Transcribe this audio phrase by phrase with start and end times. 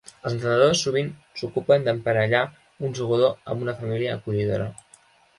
[0.27, 1.09] Els entrenadors sovint
[1.41, 2.41] s'ocupen d'emparellar
[2.89, 4.67] un jugador amb una família acollidora.